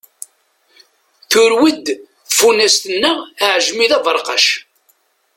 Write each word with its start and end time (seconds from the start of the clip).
Turew-d 1.31 1.85
tfunast-nneɣ 2.29 3.17
aɛejmi 3.45 3.87
d 3.89 3.91
aberqac. 3.97 4.47